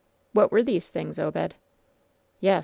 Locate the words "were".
0.51-0.63